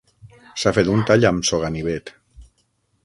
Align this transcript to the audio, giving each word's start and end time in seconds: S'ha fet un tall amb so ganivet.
S'ha 0.61 0.71
fet 0.77 0.89
un 0.93 1.03
tall 1.11 1.27
amb 1.31 1.47
so 1.51 1.59
ganivet. 1.65 2.11